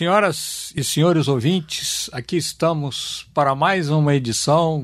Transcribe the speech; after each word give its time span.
Senhoras 0.00 0.72
e 0.74 0.82
senhores 0.82 1.28
ouvintes, 1.28 2.08
aqui 2.10 2.38
estamos 2.38 3.28
para 3.34 3.54
mais 3.54 3.90
uma 3.90 4.14
edição 4.14 4.82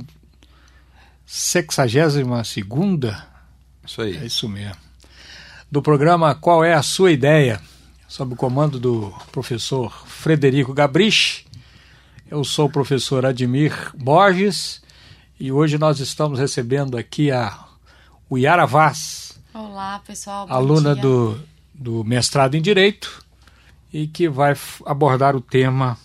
62 1.25 2.47
segunda. 2.47 3.27
Isso 3.83 4.03
aí. 4.03 4.15
É 4.15 4.27
isso 4.27 4.47
mesmo. 4.47 4.77
Do 5.73 5.81
programa 5.81 6.35
Qual 6.35 6.63
é 6.63 6.75
a 6.75 6.83
sua 6.83 7.13
ideia? 7.13 7.63
Sob 8.07 8.35
o 8.35 8.37
comando 8.37 8.79
do 8.79 9.11
professor 9.33 9.91
Frederico 10.07 10.75
Gabrich. 10.75 11.47
Eu 12.31 12.45
sou 12.45 12.67
o 12.67 12.71
professor 12.71 13.25
Admir 13.25 13.73
Borges 13.95 14.83
e 15.41 15.51
hoje 15.51 15.79
nós 15.79 15.99
estamos 15.99 16.39
recebendo 16.39 16.95
aqui 16.99 17.31
a 17.31 17.59
Yara 18.31 18.67
Vaz. 18.67 19.33
Olá, 19.55 19.99
pessoal. 20.07 20.47
aluna 20.51 20.95
do, 20.95 21.41
do 21.73 22.05
mestrado 22.05 22.55
em 22.55 22.61
Direito 22.61 23.25
e 23.97 24.07
que 24.07 24.29
vai 24.29 24.55
abordar 24.85 25.35
o 25.35 25.41
tema 25.41 25.97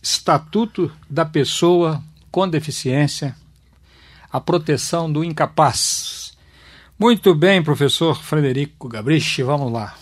Estatuto 0.00 0.88
da 1.10 1.24
Pessoa 1.24 2.00
com 2.30 2.48
Deficiência, 2.48 3.34
a 4.32 4.40
proteção 4.40 5.12
do 5.12 5.24
incapaz. 5.24 6.32
Muito 6.96 7.34
bem, 7.34 7.60
professor 7.60 8.22
Frederico 8.22 8.88
Gabrich, 8.88 9.42
vamos 9.42 9.72
lá. 9.72 9.96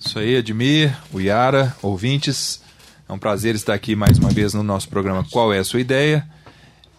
Isso 0.00 0.18
aí, 0.18 0.34
Admir, 0.34 0.92
o 1.12 1.20
Yara, 1.20 1.76
ouvintes. 1.80 2.60
É 3.08 3.12
um 3.12 3.18
prazer 3.18 3.54
estar 3.54 3.72
aqui 3.72 3.94
mais 3.94 4.18
uma 4.18 4.30
vez 4.30 4.52
no 4.52 4.64
nosso 4.64 4.88
programa 4.88 5.24
Qual 5.30 5.54
é 5.54 5.60
a 5.60 5.64
Sua 5.64 5.80
Ideia? 5.80 6.28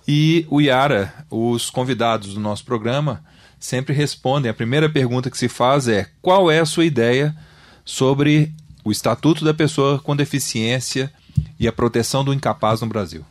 E 0.07 0.47
o 0.49 0.61
Yara, 0.61 1.13
os 1.29 1.69
convidados 1.69 2.33
do 2.33 2.39
nosso 2.39 2.63
programa, 2.63 3.21
sempre 3.59 3.93
respondem. 3.93 4.49
A 4.49 4.53
primeira 4.53 4.89
pergunta 4.89 5.29
que 5.29 5.37
se 5.37 5.49
faz 5.49 5.89
é: 5.89 6.09
qual 6.21 6.49
é 6.49 6.59
a 6.59 6.65
sua 6.65 6.85
ideia 6.85 7.35
sobre 7.83 8.55
o 8.87 8.91
Estatuto 8.91 9.43
da 9.43 9.53
Pessoa 9.53 9.99
com 9.99 10.15
Deficiência 10.15 11.11
e 11.59 11.67
a 11.67 11.73
proteção 11.73 12.23
do 12.23 12.33
incapaz 12.33 12.79
no 12.79 12.87
Brasil. 12.87 13.25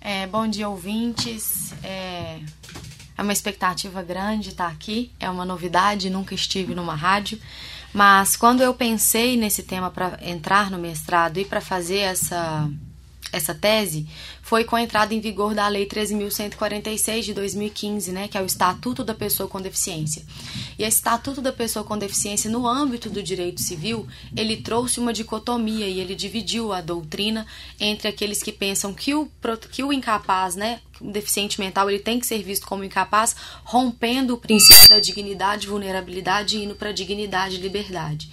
É, 0.00 0.26
bom 0.26 0.48
dia, 0.48 0.66
ouvintes. 0.70 1.74
É, 1.84 2.40
é 3.18 3.22
uma 3.22 3.32
expectativa 3.32 4.02
grande 4.02 4.48
estar 4.48 4.68
aqui, 4.68 5.12
é 5.20 5.28
uma 5.28 5.44
novidade, 5.44 6.08
nunca 6.08 6.34
estive 6.34 6.74
numa 6.74 6.94
rádio. 6.94 7.38
Mas 7.92 8.36
quando 8.36 8.62
eu 8.62 8.72
pensei 8.72 9.36
nesse 9.36 9.62
tema 9.62 9.90
para 9.90 10.18
entrar 10.22 10.70
no 10.70 10.78
mestrado 10.78 11.36
e 11.36 11.44
para 11.44 11.60
fazer 11.60 11.98
essa 11.98 12.70
essa 13.30 13.54
tese 13.54 14.06
foi 14.42 14.64
com 14.64 14.76
a 14.76 14.82
entrada 14.82 15.14
em 15.14 15.20
vigor 15.20 15.54
da 15.54 15.68
Lei 15.68 15.86
13.146 15.86 17.22
de 17.22 17.34
2015, 17.34 18.12
né, 18.12 18.28
que 18.28 18.36
é 18.36 18.42
o 18.42 18.46
Estatuto 18.46 19.04
da 19.04 19.14
Pessoa 19.14 19.48
com 19.48 19.60
Deficiência. 19.60 20.22
E 20.78 20.82
esse 20.82 20.96
Estatuto 20.96 21.40
da 21.40 21.52
Pessoa 21.52 21.84
com 21.84 21.96
Deficiência, 21.96 22.50
no 22.50 22.66
âmbito 22.66 23.08
do 23.08 23.22
direito 23.22 23.60
civil, 23.60 24.06
ele 24.36 24.56
trouxe 24.58 25.00
uma 25.00 25.12
dicotomia 25.12 25.86
e 25.86 26.00
ele 26.00 26.14
dividiu 26.14 26.72
a 26.72 26.80
doutrina 26.80 27.46
entre 27.78 28.08
aqueles 28.08 28.42
que 28.42 28.52
pensam 28.52 28.92
que 28.92 29.14
o, 29.14 29.30
que 29.70 29.82
o 29.82 29.92
incapaz, 29.92 30.54
né, 30.56 30.80
o 31.00 31.10
deficiente 31.10 31.60
mental, 31.60 31.88
ele 31.88 31.98
tem 31.98 32.18
que 32.18 32.26
ser 32.26 32.42
visto 32.42 32.66
como 32.66 32.84
incapaz, 32.84 33.34
rompendo 33.64 34.34
o 34.34 34.38
princípio 34.38 34.88
da 34.88 35.00
dignidade, 35.00 35.66
vulnerabilidade 35.66 36.58
e 36.58 36.64
indo 36.64 36.74
para 36.74 36.92
dignidade 36.92 37.56
e 37.56 37.60
liberdade. 37.60 38.30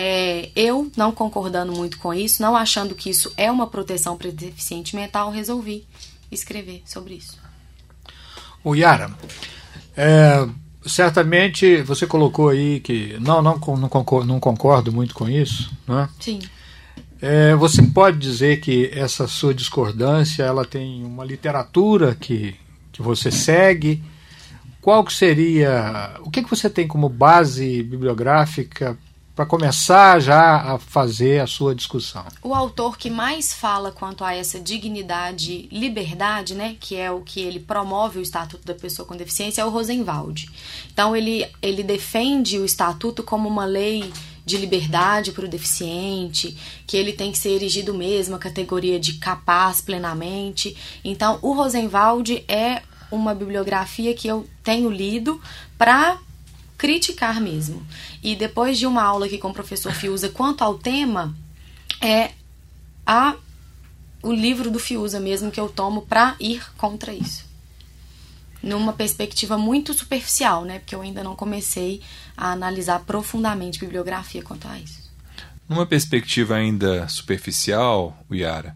É, 0.00 0.50
eu, 0.54 0.92
não 0.96 1.10
concordando 1.10 1.72
muito 1.72 1.98
com 1.98 2.14
isso, 2.14 2.40
não 2.40 2.54
achando 2.54 2.94
que 2.94 3.10
isso 3.10 3.32
é 3.36 3.50
uma 3.50 3.66
proteção 3.66 4.16
para 4.16 4.30
deficiente 4.30 4.94
mental, 4.94 5.28
resolvi 5.28 5.84
escrever 6.30 6.82
sobre 6.86 7.14
isso. 7.14 7.36
O 8.62 8.76
Yara, 8.76 9.10
é, 9.96 10.48
certamente 10.86 11.82
você 11.82 12.06
colocou 12.06 12.50
aí 12.50 12.78
que 12.78 13.18
não, 13.18 13.42
não, 13.42 13.58
não, 13.58 13.88
concordo, 13.88 14.24
não 14.24 14.38
concordo 14.38 14.92
muito 14.92 15.12
com 15.16 15.28
isso, 15.28 15.68
né? 15.84 16.08
Sim. 16.20 16.38
É, 17.20 17.56
você 17.56 17.82
pode 17.82 18.18
dizer 18.18 18.60
que 18.60 18.88
essa 18.94 19.26
sua 19.26 19.52
discordância 19.52 20.44
ela 20.44 20.64
tem 20.64 21.04
uma 21.04 21.24
literatura 21.24 22.14
que, 22.14 22.54
que 22.92 23.02
você 23.02 23.32
segue? 23.32 24.00
Qual 24.80 25.02
que 25.02 25.12
seria, 25.12 26.14
o 26.20 26.30
que, 26.30 26.40
que 26.40 26.48
você 26.48 26.70
tem 26.70 26.86
como 26.86 27.08
base 27.08 27.82
bibliográfica 27.82 28.96
para 29.38 29.46
começar 29.46 30.18
já 30.18 30.74
a 30.74 30.78
fazer 30.80 31.40
a 31.40 31.46
sua 31.46 31.72
discussão. 31.72 32.24
O 32.42 32.52
autor 32.52 32.98
que 32.98 33.08
mais 33.08 33.52
fala 33.52 33.92
quanto 33.92 34.24
a 34.24 34.34
essa 34.34 34.58
dignidade, 34.58 35.68
liberdade, 35.70 36.56
né, 36.56 36.74
que 36.80 36.96
é 36.96 37.08
o 37.08 37.20
que 37.20 37.40
ele 37.40 37.60
promove 37.60 38.18
o 38.18 38.22
Estatuto 38.22 38.66
da 38.66 38.74
Pessoa 38.74 39.06
com 39.06 39.16
Deficiência, 39.16 39.62
é 39.62 39.64
o 39.64 39.70
Rosenwald. 39.70 40.50
Então 40.92 41.14
ele, 41.14 41.48
ele 41.62 41.84
defende 41.84 42.58
o 42.58 42.64
Estatuto 42.64 43.22
como 43.22 43.48
uma 43.48 43.64
lei 43.64 44.12
de 44.44 44.56
liberdade 44.56 45.30
para 45.30 45.44
o 45.44 45.48
deficiente, 45.48 46.58
que 46.84 46.96
ele 46.96 47.12
tem 47.12 47.30
que 47.30 47.38
ser 47.38 47.50
erigido 47.50 47.94
mesmo 47.94 48.34
a 48.34 48.40
categoria 48.40 48.98
de 48.98 49.18
capaz 49.18 49.80
plenamente. 49.80 50.76
Então, 51.04 51.38
o 51.42 51.52
Rosenwald 51.52 52.44
é 52.48 52.82
uma 53.08 53.32
bibliografia 53.36 54.12
que 54.14 54.26
eu 54.26 54.48
tenho 54.64 54.90
lido 54.90 55.40
para 55.78 56.18
criticar 56.78 57.40
mesmo. 57.40 57.84
E 58.22 58.36
depois 58.36 58.78
de 58.78 58.86
uma 58.86 59.02
aula 59.02 59.26
aqui 59.26 59.36
com 59.36 59.50
o 59.50 59.52
professor 59.52 59.92
Fiuza 59.92 60.28
quanto 60.28 60.62
ao 60.62 60.78
tema, 60.78 61.36
é 62.00 62.30
a 63.04 63.34
o 64.22 64.32
livro 64.32 64.70
do 64.70 64.78
Fiuza 64.78 65.20
mesmo 65.20 65.50
que 65.50 65.60
eu 65.60 65.68
tomo 65.68 66.02
para 66.02 66.36
ir 66.40 66.64
contra 66.76 67.12
isso. 67.12 67.46
Numa 68.62 68.92
perspectiva 68.92 69.56
muito 69.56 69.94
superficial, 69.94 70.64
né? 70.64 70.80
Porque 70.80 70.94
eu 70.94 71.00
ainda 71.00 71.22
não 71.22 71.36
comecei 71.36 72.00
a 72.36 72.50
analisar 72.50 73.00
profundamente 73.00 73.78
bibliografia 73.78 74.42
quanto 74.42 74.66
a 74.66 74.78
isso. 74.78 75.08
Numa 75.68 75.86
perspectiva 75.86 76.56
ainda 76.56 77.06
superficial, 77.08 78.16
Yara, 78.32 78.74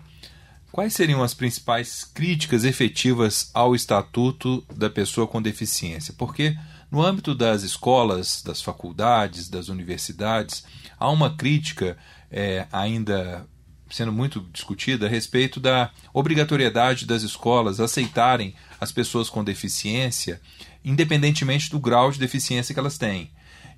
quais 0.71 0.93
seriam 0.93 1.23
as 1.23 1.35
principais 1.35 2.05
críticas 2.05 2.65
efetivas 2.65 3.51
ao 3.53 3.75
Estatuto 3.75 4.65
da 4.75 4.89
Pessoa 4.89 5.27
com 5.27 5.43
Deficiência? 5.43 6.15
Porque 6.17 6.57
no 6.93 7.03
âmbito 7.03 7.35
das 7.35 7.63
escolas, 7.63 8.43
das 8.43 8.61
faculdades, 8.61 9.49
das 9.49 9.71
universidades, 9.71 10.63
há 11.01 11.09
uma 11.09 11.35
crítica 11.35 11.97
é, 12.31 12.67
ainda 12.71 13.49
sendo 13.91 14.13
muito 14.13 14.41
discutida 14.53 15.07
a 15.07 15.09
respeito 15.09 15.59
da 15.59 15.91
obrigatoriedade 16.13 17.07
das 17.07 17.23
escolas 17.23 17.81
aceitarem 17.81 18.55
as 18.79 18.93
pessoas 18.93 19.31
com 19.31 19.43
deficiência, 19.43 20.39
independentemente 20.85 21.71
do 21.71 21.81
grau 21.81 22.11
de 22.11 22.19
deficiência 22.19 22.75
que 22.75 22.81
elas 22.81 22.99
têm. 22.99 23.31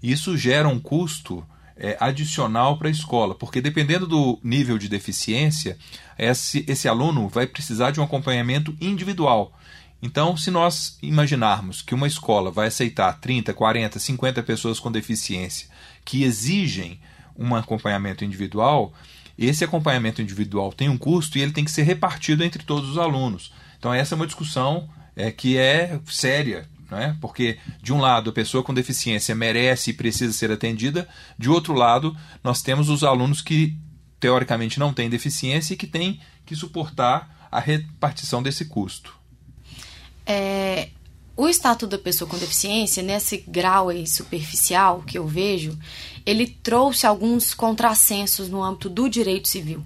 Isso 0.03 0.37
gera 0.37 0.69
um 0.69 0.81
custo 0.81 1.47
é, 1.77 1.97
adicional 2.01 2.79
para 2.79 2.89
a 2.89 2.91
escola, 2.91 3.35
porque 3.35 3.61
dependendo 3.61 4.09
do 4.09 4.41
nível 4.43 4.77
de 4.77 4.89
deficiência, 4.89 5.79
esse, 6.19 6.65
esse 6.67 6.89
aluno 6.89 7.29
vai 7.29 7.47
precisar 7.47 7.93
de 7.93 8.01
um 8.01 8.05
acompanhamento 8.05 8.77
individual. 8.81 9.57
Então, 10.07 10.37
se 10.37 10.51
nós 10.51 10.99
imaginarmos 11.03 11.81
que 11.81 11.95
uma 11.95 12.07
escola 12.07 12.51
vai 12.51 12.67
aceitar 12.67 13.11
30, 13.15 13.55
40, 13.55 13.99
50 13.99 14.43
pessoas 14.43 14.79
com 14.79 14.93
deficiência 14.93 15.67
que 16.05 16.25
exigem 16.25 17.01
um 17.35 17.55
acompanhamento 17.55 18.23
individual, 18.23 18.93
esse 19.39 19.65
acompanhamento 19.65 20.21
individual 20.21 20.75
tem 20.75 20.91
um 20.91 20.99
custo 20.99 21.39
e 21.39 21.41
ele 21.41 21.53
tem 21.53 21.65
que 21.65 21.71
ser 21.71 21.85
repartido 21.85 22.45
entre 22.45 22.63
todos 22.65 22.91
os 22.91 22.99
alunos. 22.99 23.51
Então, 23.79 23.95
essa 23.95 24.15
é 24.15 24.17
uma 24.17 24.27
discussão 24.27 24.91
é, 25.17 25.33
que 25.33 25.57
é 25.57 25.99
séria, 26.05 26.69
é? 26.93 27.15
porque, 27.19 27.57
de 27.83 27.91
um 27.91 27.99
lado, 27.99 28.29
a 28.29 28.35
pessoa 28.35 28.63
com 28.63 28.75
deficiência 28.75 29.35
merece 29.35 29.89
e 29.89 29.95
precisa 29.95 30.35
ser 30.35 30.53
atendida, 30.53 31.09
de 31.39 31.49
outro 31.49 31.73
lado, 31.73 32.15
nós 32.43 32.61
temos 32.61 32.91
os 32.91 33.03
alunos 33.03 33.41
que, 33.41 33.75
teoricamente, 34.21 34.79
não 34.79 34.93
têm 34.93 35.09
deficiência 35.09 35.73
e 35.73 35.79
que 35.79 35.87
têm 35.87 36.21
que 36.45 36.55
suportar 36.55 37.49
a 37.51 37.59
repartição 37.59 38.43
desse 38.43 38.67
custo. 38.67 39.24
É, 40.27 40.89
o 41.37 41.49
Estatuto 41.49 41.89
da 41.89 41.99
Pessoa 41.99 42.31
com 42.31 42.39
Deficiência, 42.39 43.03
nesse 43.03 43.39
grau 43.39 43.89
aí 43.89 44.07
superficial 44.07 45.03
que 45.05 45.19
eu 45.19 45.27
vejo, 45.27 45.77
ele 46.25 46.47
trouxe 46.47 47.07
alguns 47.07 47.53
contrassensos 47.53 48.49
no 48.49 48.63
âmbito 48.63 48.89
do 48.89 49.09
direito 49.09 49.49
civil. 49.49 49.85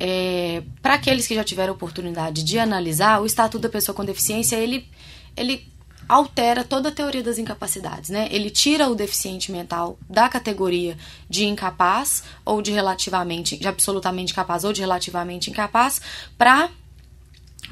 É, 0.00 0.62
Para 0.80 0.94
aqueles 0.94 1.26
que 1.26 1.34
já 1.34 1.44
tiveram 1.44 1.74
oportunidade 1.74 2.42
de 2.42 2.58
analisar, 2.58 3.20
o 3.20 3.26
Estatuto 3.26 3.62
da 3.62 3.68
Pessoa 3.68 3.94
com 3.94 4.04
Deficiência, 4.04 4.56
ele, 4.56 4.88
ele 5.36 5.68
altera 6.08 6.64
toda 6.64 6.88
a 6.88 6.92
teoria 6.92 7.22
das 7.22 7.38
incapacidades, 7.38 8.08
né? 8.10 8.28
Ele 8.30 8.48
tira 8.48 8.88
o 8.88 8.94
deficiente 8.94 9.52
mental 9.52 9.98
da 10.08 10.28
categoria 10.28 10.96
de 11.28 11.44
incapaz 11.44 12.22
ou 12.44 12.62
de 12.62 12.72
relativamente, 12.72 13.56
de 13.56 13.68
absolutamente 13.68 14.32
capaz 14.32 14.64
ou 14.64 14.72
de 14.72 14.80
relativamente 14.80 15.50
incapaz, 15.50 16.00
para 16.38 16.70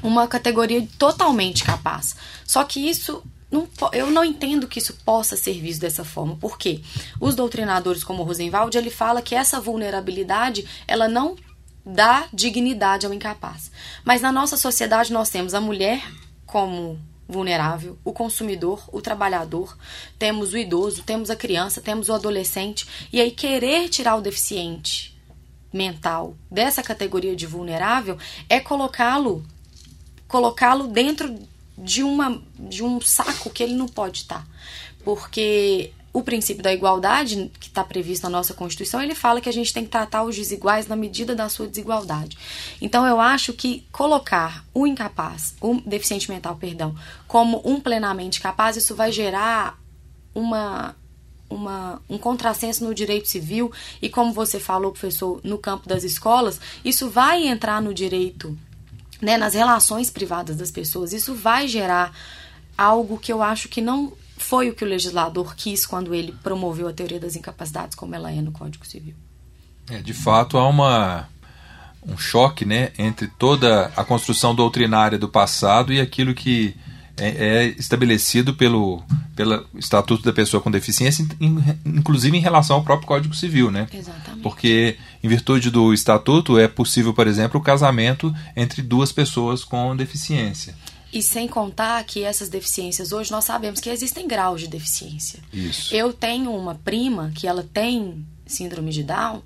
uma 0.05 0.27
categoria 0.27 0.87
totalmente 0.97 1.63
capaz. 1.63 2.15
Só 2.45 2.63
que 2.63 2.79
isso 2.79 3.23
não, 3.51 3.67
eu 3.93 4.11
não 4.11 4.23
entendo 4.23 4.67
que 4.67 4.79
isso 4.79 4.93
possa 5.05 5.35
ser 5.35 5.59
visto 5.59 5.81
dessa 5.81 6.03
forma, 6.03 6.35
porque 6.39 6.81
os 7.19 7.35
doutrinadores 7.35 8.03
como 8.03 8.23
Rosenwald, 8.23 8.77
ele 8.77 8.89
fala 8.89 9.21
que 9.21 9.35
essa 9.35 9.59
vulnerabilidade, 9.59 10.65
ela 10.87 11.07
não 11.07 11.35
dá 11.85 12.27
dignidade 12.33 13.05
ao 13.05 13.13
incapaz. 13.13 13.71
Mas 14.03 14.21
na 14.21 14.31
nossa 14.31 14.57
sociedade 14.57 15.13
nós 15.13 15.29
temos 15.29 15.53
a 15.53 15.61
mulher 15.61 16.01
como 16.45 16.99
vulnerável, 17.27 17.97
o 18.03 18.13
consumidor, 18.13 18.83
o 18.91 19.01
trabalhador, 19.01 19.75
temos 20.19 20.53
o 20.53 20.57
idoso, 20.57 21.03
temos 21.03 21.29
a 21.29 21.35
criança, 21.35 21.81
temos 21.81 22.07
o 22.09 22.13
adolescente, 22.13 22.87
e 23.11 23.19
aí 23.19 23.31
querer 23.31 23.89
tirar 23.89 24.15
o 24.15 24.21
deficiente 24.21 25.15
mental 25.73 26.35
dessa 26.49 26.81
categoria 26.83 27.35
de 27.35 27.45
vulnerável 27.45 28.17
é 28.47 28.59
colocá-lo 28.59 29.43
colocá-lo 30.35 30.87
dentro 30.87 31.33
de 31.77 32.03
uma 32.03 32.41
de 32.59 32.83
um 32.83 32.99
saco 32.99 33.49
que 33.49 33.63
ele 33.63 33.73
não 33.73 33.87
pode 33.87 34.17
estar. 34.17 34.45
Porque 35.01 35.93
o 36.11 36.21
princípio 36.21 36.61
da 36.61 36.73
igualdade, 36.73 37.49
que 37.57 37.67
está 37.67 37.85
previsto 37.85 38.23
na 38.23 38.29
nossa 38.29 38.53
Constituição, 38.53 39.01
ele 39.01 39.15
fala 39.15 39.39
que 39.39 39.47
a 39.47 39.53
gente 39.53 39.73
tem 39.73 39.85
que 39.85 39.89
tratar 39.89 40.23
os 40.23 40.35
desiguais 40.35 40.87
na 40.87 40.95
medida 40.95 41.33
da 41.33 41.47
sua 41.47 41.67
desigualdade. 41.67 42.37
Então, 42.81 43.05
eu 43.05 43.21
acho 43.21 43.53
que 43.53 43.85
colocar 43.93 44.65
o 44.73 44.85
incapaz, 44.85 45.55
o 45.61 45.75
deficiente 45.85 46.29
mental, 46.29 46.57
perdão, 46.57 46.93
como 47.27 47.61
um 47.63 47.79
plenamente 47.79 48.41
capaz, 48.41 48.75
isso 48.75 48.93
vai 48.93 49.11
gerar 49.11 49.79
uma, 50.33 50.95
uma, 51.49 52.01
um 52.09 52.17
contrassenso 52.17 52.83
no 52.83 52.93
direito 52.93 53.27
civil 53.27 53.71
e, 54.01 54.09
como 54.09 54.33
você 54.33 54.59
falou, 54.59 54.91
professor, 54.91 55.39
no 55.43 55.57
campo 55.57 55.87
das 55.87 56.03
escolas, 56.03 56.59
isso 56.83 57.09
vai 57.09 57.47
entrar 57.47 57.81
no 57.81 57.93
direito, 57.93 58.57
né, 59.21 59.37
nas 59.37 59.53
relações 59.53 60.09
privadas 60.09 60.57
das 60.57 60.71
pessoas, 60.71 61.13
isso 61.13 61.33
vai 61.33 61.67
gerar 61.67 62.11
algo 62.77 63.17
que 63.17 63.31
eu 63.31 63.41
acho 63.41 63.69
que 63.69 63.81
não 63.81 64.13
foi 64.37 64.69
o 64.69 64.75
que 64.75 64.83
o 64.83 64.87
legislador 64.87 65.55
quis 65.55 65.85
quando 65.85 66.13
ele 66.13 66.33
promoveu 66.43 66.87
a 66.87 66.93
teoria 66.93 67.19
das 67.19 67.35
incapacidades 67.35 67.95
como 67.95 68.13
ela 68.13 68.31
é 68.31 68.41
no 68.41 68.51
Código 68.51 68.85
Civil. 68.85 69.15
É, 69.89 70.01
de 70.01 70.13
fato, 70.13 70.57
há 70.57 70.67
uma, 70.67 71.29
um 72.05 72.17
choque 72.17 72.65
né, 72.65 72.91
entre 72.97 73.27
toda 73.27 73.91
a 73.95 74.03
construção 74.03 74.53
doutrinária 74.53 75.17
do 75.17 75.29
passado 75.29 75.93
e 75.93 75.99
aquilo 75.99 76.33
que 76.33 76.75
é, 77.17 77.27
é 77.27 77.65
estabelecido 77.77 78.53
pelo, 78.53 79.03
pelo 79.35 79.65
Estatuto 79.75 80.23
da 80.23 80.33
Pessoa 80.33 80.61
com 80.61 80.69
Deficiência, 80.69 81.25
inclusive 81.85 82.37
em 82.37 82.41
relação 82.41 82.77
ao 82.77 82.83
próprio 82.83 83.07
Código 83.07 83.35
Civil. 83.35 83.71
Né? 83.71 83.87
Exatamente. 83.93 84.41
Porque, 84.41 84.97
em 85.23 85.27
virtude 85.27 85.69
do 85.69 85.93
Estatuto, 85.93 86.57
é 86.59 86.67
possível, 86.67 87.13
por 87.13 87.27
exemplo, 87.27 87.59
o 87.59 87.63
casamento 87.63 88.33
entre 88.55 88.81
duas 88.81 89.11
pessoas 89.11 89.63
com 89.63 89.95
deficiência. 89.95 90.75
E 91.13 91.21
sem 91.21 91.47
contar 91.47 92.03
que 92.03 92.23
essas 92.23 92.49
deficiências, 92.49 93.13
hoje 93.13 93.31
nós 93.31 93.45
sabemos 93.45 93.79
que 93.79 93.89
existem 93.89 94.27
graus 94.27 94.59
de 94.59 94.67
deficiência. 94.67 95.39
Isso. 95.53 95.95
Eu 95.95 96.11
tenho 96.11 96.51
uma 96.51 96.75
prima 96.75 97.31
que 97.33 97.47
ela 97.47 97.63
tem 97.63 98.25
síndrome 98.45 98.91
de 98.91 99.03
Down 99.03 99.41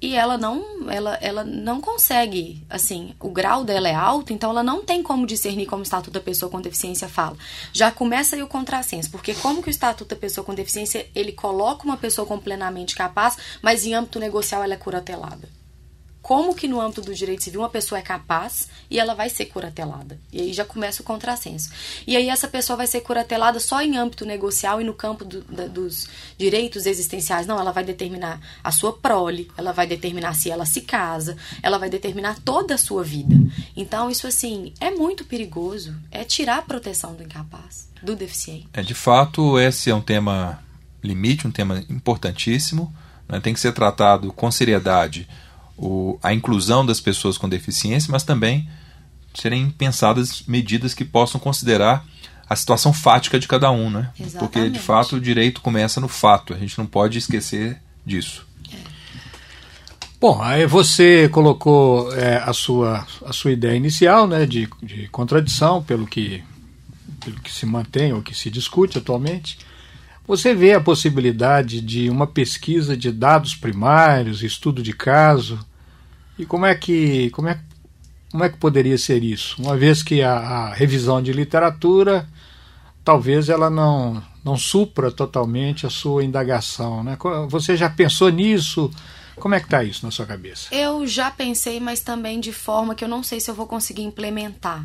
e 0.00 0.14
ela 0.14 0.36
não 0.36 0.90
ela, 0.90 1.14
ela 1.20 1.44
não 1.44 1.80
consegue 1.80 2.64
assim 2.68 3.14
o 3.18 3.30
grau 3.30 3.64
dela 3.64 3.88
é 3.88 3.94
alto 3.94 4.32
então 4.32 4.50
ela 4.50 4.62
não 4.62 4.84
tem 4.84 5.02
como 5.02 5.26
discernir 5.26 5.66
como 5.66 5.80
o 5.80 5.82
estatuto 5.82 6.10
da 6.10 6.20
pessoa 6.20 6.50
com 6.50 6.60
deficiência 6.60 7.08
fala. 7.08 7.36
Já 7.72 7.90
começa 7.90 8.36
aí 8.36 8.42
o 8.42 8.46
contrassenso 8.46 9.10
porque 9.10 9.34
como 9.34 9.62
que 9.62 9.68
o 9.68 9.70
estatuto 9.70 10.14
da 10.14 10.20
pessoa 10.20 10.44
com 10.44 10.54
deficiência 10.54 11.08
ele 11.14 11.32
coloca 11.32 11.84
uma 11.84 11.96
pessoa 11.96 12.26
como 12.26 12.42
plenamente 12.42 12.94
capaz 12.94 13.36
mas 13.62 13.86
em 13.86 13.94
âmbito 13.94 14.18
negocial 14.18 14.62
ela 14.62 14.74
é 14.74 14.76
curatelada 14.76 15.48
como 16.26 16.56
que 16.56 16.66
no 16.66 16.80
âmbito 16.80 17.02
do 17.02 17.14
direito 17.14 17.44
civil 17.44 17.60
uma 17.60 17.68
pessoa 17.68 18.00
é 18.00 18.02
capaz 18.02 18.68
e 18.90 18.98
ela 18.98 19.14
vai 19.14 19.30
ser 19.30 19.44
curatelada. 19.44 20.18
E 20.32 20.40
aí 20.40 20.52
já 20.52 20.64
começa 20.64 21.00
o 21.00 21.04
contrassenso. 21.04 21.70
E 22.04 22.16
aí 22.16 22.28
essa 22.28 22.48
pessoa 22.48 22.76
vai 22.76 22.88
ser 22.88 23.02
curatelada 23.02 23.60
só 23.60 23.80
em 23.80 23.96
âmbito 23.96 24.26
negocial 24.26 24.80
e 24.80 24.84
no 24.84 24.92
campo 24.92 25.24
do, 25.24 25.42
da, 25.42 25.68
dos 25.68 26.08
direitos 26.36 26.84
existenciais. 26.84 27.46
Não, 27.46 27.60
ela 27.60 27.70
vai 27.70 27.84
determinar 27.84 28.40
a 28.64 28.72
sua 28.72 28.92
prole, 28.92 29.48
ela 29.56 29.70
vai 29.70 29.86
determinar 29.86 30.34
se 30.34 30.50
ela 30.50 30.66
se 30.66 30.80
casa, 30.80 31.36
ela 31.62 31.78
vai 31.78 31.88
determinar 31.88 32.40
toda 32.44 32.74
a 32.74 32.78
sua 32.78 33.04
vida. 33.04 33.36
Então 33.76 34.10
isso 34.10 34.26
assim 34.26 34.74
é 34.80 34.90
muito 34.90 35.24
perigoso, 35.26 35.94
é 36.10 36.24
tirar 36.24 36.58
a 36.58 36.62
proteção 36.62 37.14
do 37.14 37.22
incapaz, 37.22 37.88
do 38.02 38.16
deficiente. 38.16 38.66
É 38.72 38.82
de 38.82 38.94
fato 38.94 39.60
esse 39.60 39.90
é 39.90 39.94
um 39.94 40.02
tema 40.02 40.60
limite, 41.04 41.46
um 41.46 41.52
tema 41.52 41.84
importantíssimo, 41.88 42.92
né? 43.28 43.38
tem 43.38 43.54
que 43.54 43.60
ser 43.60 43.70
tratado 43.72 44.32
com 44.32 44.50
seriedade 44.50 45.28
o, 45.76 46.18
a 46.22 46.32
inclusão 46.32 46.84
das 46.84 47.00
pessoas 47.00 47.36
com 47.36 47.48
deficiência, 47.48 48.10
mas 48.10 48.22
também 48.22 48.68
serem 49.34 49.70
pensadas 49.70 50.42
medidas 50.46 50.94
que 50.94 51.04
possam 51.04 51.38
considerar 51.38 52.04
a 52.48 52.56
situação 52.56 52.92
fática 52.92 53.38
de 53.38 53.48
cada 53.48 53.70
um, 53.70 53.90
né? 53.90 54.10
Exatamente. 54.18 54.38
Porque 54.38 54.70
de 54.70 54.78
fato 54.78 55.16
o 55.16 55.20
direito 55.20 55.60
começa 55.60 56.00
no 56.00 56.08
fato, 56.08 56.54
a 56.54 56.58
gente 56.58 56.78
não 56.78 56.86
pode 56.86 57.18
esquecer 57.18 57.80
disso. 58.04 58.46
É. 58.72 58.76
Bom, 60.20 60.40
aí 60.40 60.64
você 60.66 61.28
colocou 61.28 62.14
é, 62.14 62.36
a, 62.36 62.52
sua, 62.52 63.06
a 63.24 63.32
sua 63.32 63.52
ideia 63.52 63.76
inicial 63.76 64.26
né, 64.26 64.46
de, 64.46 64.68
de 64.82 65.08
contradição 65.08 65.82
pelo 65.82 66.06
que, 66.06 66.42
pelo 67.20 67.38
que 67.40 67.52
se 67.52 67.66
mantém 67.66 68.12
ou 68.12 68.22
que 68.22 68.34
se 68.34 68.48
discute 68.48 68.96
atualmente. 68.96 69.58
Você 70.26 70.54
vê 70.54 70.72
a 70.72 70.80
possibilidade 70.80 71.80
de 71.80 72.10
uma 72.10 72.26
pesquisa 72.26 72.96
de 72.96 73.12
dados 73.12 73.54
primários, 73.54 74.42
estudo 74.42 74.82
de 74.82 74.92
caso? 74.92 75.58
E 76.38 76.44
como 76.44 76.66
é 76.66 76.74
que, 76.74 77.30
como 77.30 77.48
é, 77.48 77.60
como 78.30 78.42
é 78.44 78.48
que 78.48 78.56
poderia 78.56 78.98
ser 78.98 79.22
isso? 79.22 79.62
Uma 79.62 79.76
vez 79.76 80.02
que 80.02 80.22
a, 80.22 80.32
a 80.32 80.74
revisão 80.74 81.22
de 81.22 81.32
literatura 81.32 82.28
talvez 83.06 83.48
ela 83.48 83.70
não, 83.70 84.20
não 84.44 84.56
supra 84.56 85.12
totalmente 85.12 85.86
a 85.86 85.90
sua 85.90 86.24
indagação. 86.24 87.04
Né? 87.04 87.16
Você 87.48 87.76
já 87.76 87.88
pensou 87.88 88.28
nisso? 88.30 88.90
Como 89.36 89.54
é 89.54 89.60
que 89.60 89.66
está 89.66 89.84
isso 89.84 90.04
na 90.04 90.10
sua 90.10 90.26
cabeça? 90.26 90.74
Eu 90.74 91.06
já 91.06 91.30
pensei, 91.30 91.78
mas 91.78 92.00
também 92.00 92.40
de 92.40 92.52
forma 92.52 92.96
que 92.96 93.04
eu 93.04 93.08
não 93.08 93.22
sei 93.22 93.38
se 93.38 93.48
eu 93.48 93.54
vou 93.54 93.66
conseguir 93.66 94.02
implementar 94.02 94.84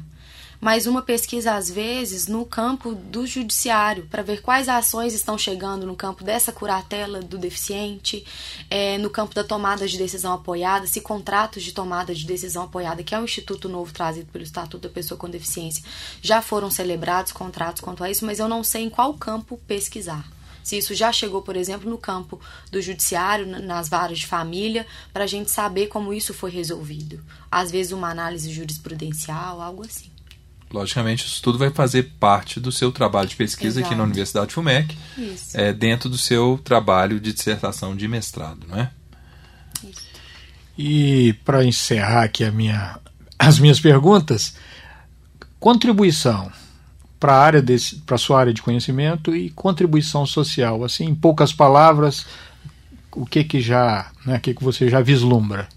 mas 0.61 0.85
uma 0.85 1.01
pesquisa 1.01 1.55
às 1.55 1.69
vezes 1.69 2.27
no 2.27 2.45
campo 2.45 2.93
do 2.93 3.25
judiciário 3.25 4.05
para 4.05 4.21
ver 4.21 4.41
quais 4.41 4.69
ações 4.69 5.13
estão 5.13 5.37
chegando 5.37 5.87
no 5.87 5.95
campo 5.95 6.23
dessa 6.23 6.51
curatela 6.51 7.19
do 7.19 7.37
deficiente, 7.37 8.23
é, 8.69 8.99
no 8.99 9.09
campo 9.09 9.33
da 9.33 9.43
tomada 9.43 9.87
de 9.87 9.97
decisão 9.97 10.33
apoiada, 10.33 10.85
se 10.85 11.01
contratos 11.01 11.63
de 11.63 11.73
tomada 11.73 12.13
de 12.13 12.25
decisão 12.25 12.63
apoiada, 12.63 13.03
que 13.03 13.15
é 13.15 13.19
um 13.19 13.25
instituto 13.25 13.67
novo 13.67 13.91
trazido 13.91 14.31
pelo 14.31 14.43
Estatuto 14.43 14.87
da 14.87 14.93
Pessoa 14.93 15.17
com 15.17 15.27
Deficiência, 15.27 15.83
já 16.21 16.41
foram 16.41 16.69
celebrados 16.69 17.31
contratos 17.31 17.81
quanto 17.81 18.03
a 18.03 18.11
isso, 18.11 18.25
mas 18.25 18.37
eu 18.37 18.47
não 18.47 18.63
sei 18.63 18.83
em 18.83 18.89
qual 18.89 19.15
campo 19.15 19.59
pesquisar 19.68 20.23
se 20.63 20.77
isso 20.77 20.94
já 20.94 21.11
chegou, 21.11 21.41
por 21.41 21.56
exemplo, 21.56 21.89
no 21.89 21.97
campo 21.97 22.39
do 22.71 22.81
judiciário, 22.81 23.45
nas 23.45 23.89
varas 23.89 24.19
de 24.19 24.27
família, 24.27 24.85
para 25.11 25.23
a 25.23 25.27
gente 25.27 25.49
saber 25.49 25.87
como 25.87 26.13
isso 26.13 26.33
foi 26.33 26.51
resolvido. 26.51 27.19
Às 27.49 27.71
vezes, 27.71 27.91
uma 27.91 28.09
análise 28.09 28.51
jurisprudencial, 28.51 29.61
algo 29.61 29.83
assim. 29.83 30.10
Logicamente, 30.71 31.25
isso 31.25 31.42
tudo 31.42 31.57
vai 31.57 31.69
fazer 31.69 32.11
parte 32.19 32.59
do 32.59 32.71
seu 32.71 32.92
trabalho 32.92 33.28
de 33.28 33.35
pesquisa 33.35 33.80
Exato. 33.80 33.87
aqui 33.87 33.95
na 33.95 34.04
Universidade 34.06 34.54
FUMEC, 34.54 34.97
é, 35.54 35.73
dentro 35.73 36.09
do 36.09 36.18
seu 36.18 36.59
trabalho 36.63 37.19
de 37.19 37.33
dissertação 37.33 37.95
de 37.95 38.07
mestrado, 38.07 38.66
não 38.68 38.80
é? 38.80 38.92
Isso. 39.83 40.01
E 40.78 41.33
para 41.45 41.66
encerrar 41.66 42.23
aqui 42.23 42.44
a 42.44 42.51
minha, 42.51 42.97
as 43.37 43.59
minhas 43.59 43.80
perguntas, 43.80 44.56
contribuição 45.59 46.51
para 47.19 47.33
a 47.33 47.40
área 47.40 47.63
para 48.06 48.18
sua 48.18 48.40
área 48.40 48.54
de 48.54 48.61
conhecimento 48.61 49.35
e 49.35 49.51
contribuição 49.51 50.25
social, 50.25 50.83
assim, 50.83 51.06
em 51.06 51.13
poucas 51.13 51.54
palavras, 51.54 52.25
o 53.11 53.25
que 53.25 53.44
que 53.44 53.61
já, 53.61 54.09
né, 54.25 54.37
o 54.37 54.40
que 54.40 54.54
que 54.54 54.63
você 54.63 54.90
já 54.90 55.01
vislumbra? 55.01 55.68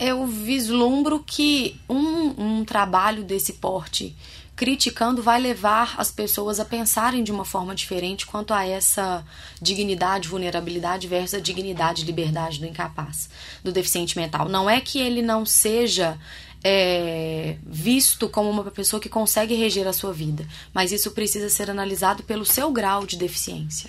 Eu 0.00 0.26
vislumbro 0.26 1.22
que 1.24 1.78
um, 1.86 2.60
um 2.60 2.64
trabalho 2.64 3.22
desse 3.22 3.52
porte 3.52 4.16
criticando 4.56 5.22
vai 5.22 5.40
levar 5.40 5.94
as 5.96 6.10
pessoas 6.10 6.58
a 6.58 6.64
pensarem 6.64 7.22
de 7.22 7.30
uma 7.30 7.44
forma 7.44 7.74
diferente 7.74 8.26
quanto 8.26 8.52
a 8.52 8.66
essa 8.66 9.24
dignidade, 9.60 10.28
vulnerabilidade 10.28 11.06
versus 11.06 11.34
a 11.34 11.40
dignidade 11.40 12.02
e 12.02 12.04
liberdade 12.04 12.60
do 12.60 12.66
incapaz, 12.66 13.30
do 13.62 13.72
deficiente 13.72 14.18
mental. 14.18 14.48
Não 14.48 14.68
é 14.68 14.80
que 14.80 14.98
ele 14.98 15.22
não 15.22 15.46
seja 15.46 16.18
é, 16.62 17.56
visto 17.62 18.28
como 18.28 18.50
uma 18.50 18.64
pessoa 18.64 19.00
que 19.00 19.08
consegue 19.08 19.54
reger 19.54 19.86
a 19.86 19.94
sua 19.94 20.12
vida, 20.12 20.46
mas 20.74 20.92
isso 20.92 21.10
precisa 21.12 21.48
ser 21.48 21.70
analisado 21.70 22.22
pelo 22.22 22.44
seu 22.44 22.70
grau 22.70 23.06
de 23.06 23.16
deficiência. 23.16 23.88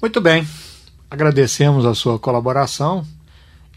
Muito 0.00 0.20
bem, 0.20 0.46
agradecemos 1.10 1.84
a 1.84 1.94
sua 1.94 2.16
colaboração 2.16 3.04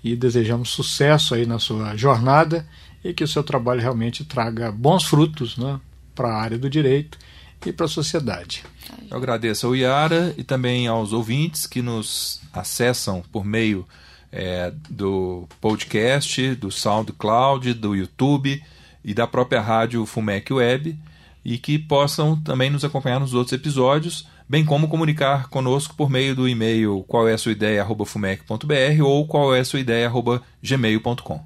e 0.04 0.16
desejamos 0.16 0.70
sucesso 0.70 1.36
aí 1.36 1.46
na 1.46 1.60
sua 1.60 1.96
jornada 1.96 2.68
e 3.04 3.14
que 3.14 3.24
o 3.24 3.28
seu 3.28 3.44
trabalho 3.44 3.82
realmente 3.82 4.24
traga 4.24 4.72
bons 4.72 5.06
frutos 5.06 5.58
né, 5.58 5.80
para 6.16 6.30
a 6.30 6.42
área 6.42 6.58
do 6.58 6.70
direito 6.70 7.18
e 7.66 7.72
para 7.72 7.86
a 7.86 7.90
sociedade. 7.90 8.64
Eu 9.10 9.18
agradeço 9.18 9.68
ao 9.68 9.76
Iara 9.76 10.34
e 10.38 10.44
também 10.44 10.88
aos 10.88 11.14
ouvintes 11.14 11.68
que 11.68 11.82
nos 11.82 12.42
acessam 12.54 13.24
por 13.32 13.46
meio 13.46 13.88
é, 14.32 14.72
do 14.90 15.48
podcast, 15.60 16.56
do 16.56 16.72
SoundCloud, 16.72 17.74
do 17.74 17.96
YouTube 17.96 18.62
e 19.04 19.14
da 19.14 19.28
própria 19.28 19.62
rádio 19.62 20.06
Fumec 20.06 20.52
Web 20.54 20.98
e 21.44 21.58
que 21.58 21.80
possam 21.80 22.36
também 22.36 22.70
nos 22.70 22.84
acompanhar 22.84 23.20
nos 23.20 23.34
outros 23.34 23.54
episódios, 23.54 24.28
bem 24.50 24.66
como 24.66 24.88
comunicar 24.88 25.48
conosco 25.50 25.96
por 25.96 26.10
meio 26.10 26.36
do 26.36 26.50
e-mail 26.50 27.06
qual 27.08 27.28
é 27.28 27.34
a 27.34 27.38
sua 27.38 27.52
ideia 27.52 27.86
fumec.br 28.06 29.04
ou 29.04 29.28
qual 29.28 29.54
é 29.54 29.60
a 29.60 29.66
sua 29.66 29.80
ideia 29.80 30.12
gmail.com. 30.62 31.42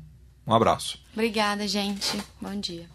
Um 0.48 0.54
abraço. 0.54 0.98
Obrigada, 1.14 1.68
gente. 1.68 2.18
Bom 2.42 2.56
dia. 2.56 2.86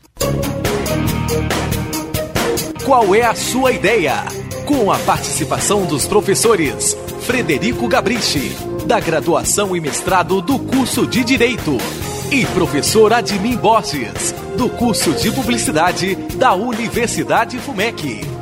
Qual 2.85 3.15
é 3.15 3.23
a 3.23 3.35
sua 3.35 3.73
ideia? 3.73 4.25
Com 4.67 4.91
a 4.91 4.99
participação 4.99 5.87
dos 5.87 6.07
professores 6.07 6.95
Frederico 7.23 7.87
Gabrichi, 7.87 8.50
da 8.87 8.99
graduação 8.99 9.77
e 9.77 9.81
mestrado 9.81 10.41
do 10.41 10.59
curso 10.59 11.07
de 11.07 11.23
Direito, 11.23 11.77
e 12.31 12.45
professor 12.47 13.12
Admin 13.12 13.57
Borges, 13.57 14.35
do 14.57 14.69
curso 14.71 15.12
de 15.12 15.31
Publicidade 15.31 16.15
da 16.37 16.55
Universidade 16.55 17.59
FUMEC. 17.59 18.38